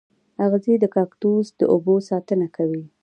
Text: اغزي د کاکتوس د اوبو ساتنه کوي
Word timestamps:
اغزي 0.45 0.75
د 0.79 0.85
کاکتوس 0.95 1.47
د 1.59 1.61
اوبو 1.73 1.95
ساتنه 2.09 2.47
کوي 2.55 2.83